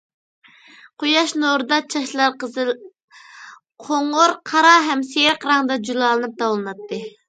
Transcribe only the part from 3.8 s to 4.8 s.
قوڭۇر، قارا